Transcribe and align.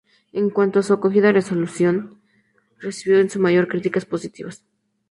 En 0.33 0.49
cuanto 0.49 0.79
a 0.79 0.81
su 0.81 0.93
acogida, 0.93 1.31
"Resolution" 1.31 2.19
recibió 2.79 3.19
en 3.19 3.29
su 3.29 3.39
mayoría 3.39 3.69
críticas 3.69 4.03
positivas. 4.05 4.65